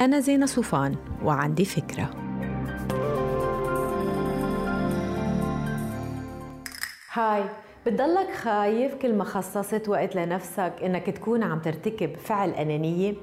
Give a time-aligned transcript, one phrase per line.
[0.00, 2.10] أنا زينة صوفان وعندي فكرة.
[7.12, 7.44] هاي
[7.86, 13.14] بتضلك خايف كل ما خصصت وقت لنفسك إنك تكون عم ترتكب فعل أنانية؟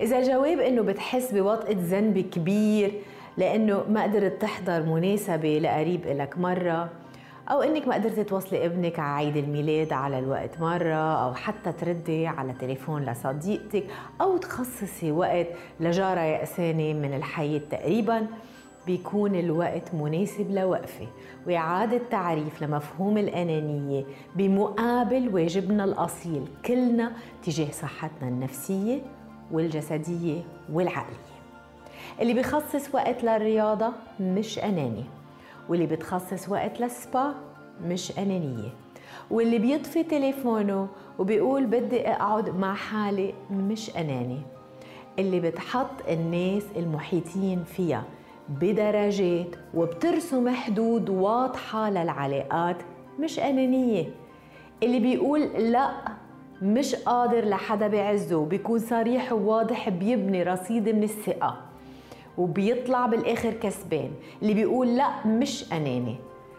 [0.00, 2.92] إذا الجواب إنه بتحس بوطئة ذنب كبير
[3.36, 6.90] لإنه ما قدرت تحضر مناسبة لقريب إلك مرة
[7.50, 12.26] أو إنك ما قدرتي توصلي ابنك على عيد الميلاد على الوقت مرة أو حتى تردي
[12.26, 13.84] على تليفون لصديقتك
[14.20, 15.46] أو تخصصي وقت
[15.80, 18.26] لجارة يأسانة من الحي تقريبا
[18.86, 21.06] بيكون الوقت مناسب لوقفة
[21.46, 24.04] وإعادة تعريف لمفهوم الأنانية
[24.36, 29.00] بمقابل واجبنا الأصيل كلنا تجاه صحتنا النفسية
[29.52, 30.40] والجسدية
[30.72, 31.34] والعقلية.
[32.20, 35.04] اللي بيخصص وقت للرياضة مش أناني.
[35.68, 37.34] واللي بتخصص وقت للسبا
[37.84, 38.68] مش أنانية.
[39.30, 44.40] واللي بيطفي تليفونه وبيقول بدي أقعد مع حالي مش أناني.
[45.18, 48.04] اللي بتحط الناس المحيطين فيها
[48.48, 52.76] بدرجات وبترسم حدود واضحة للعلاقات
[53.20, 54.06] مش أنانية.
[54.82, 55.90] اللي بيقول لا
[56.62, 61.56] مش قادر لحدا بعزه بيكون صريح وواضح بيبني رصيد من الثقة.
[62.38, 64.10] وبيطلع بالآخر كسبان.
[64.42, 66.16] اللي بيقول لا مش أناني.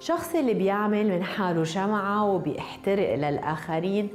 [0.00, 4.08] شخص اللي بيعمل من حاله شمعة وبيحترق للآخرين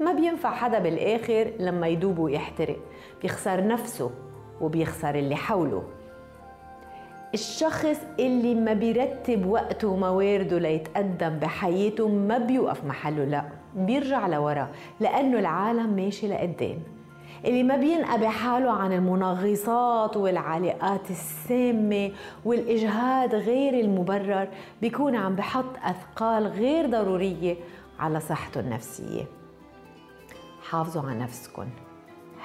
[0.00, 2.76] ما بينفع حدا بالآخر لما يدوب ويحترق.
[3.22, 4.10] بيخسر نفسه
[4.60, 5.82] وبيخسر اللي حوله.
[7.34, 13.44] الشخص اللي ما بيرتب وقته وموارده ليتقدم بحياته ما بيوقف محله لا
[13.76, 14.68] بيرجع لورا
[15.00, 16.78] لأنه العالم ماشي لقدام.
[17.44, 22.10] اللي ما بينقى حاله عن المنغصات والعلاقات السامة
[22.44, 24.48] والإجهاد غير المبرر
[24.82, 27.56] بيكون عم بحط أثقال غير ضرورية
[27.98, 29.24] على صحته النفسية.
[30.70, 31.66] حافظوا على نفسكن.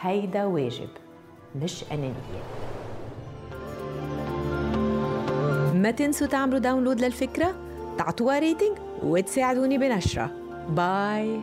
[0.01, 0.89] هيدا واجب
[1.55, 2.43] مش أنانية.
[5.73, 7.55] ما تنسوا تعملوا download للفكرة
[7.97, 10.31] تعطوها rating وتساعدوني بنشره.
[10.69, 11.39] bye.